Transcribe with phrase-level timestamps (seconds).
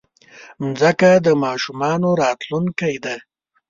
[0.63, 3.15] مځکه د ماشومانو راتلونکی ده.